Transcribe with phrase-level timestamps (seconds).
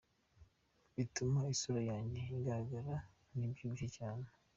[0.95, 2.95] Bituma isura yanjye igaragara
[3.33, 4.25] nk’ibyibushye cyane.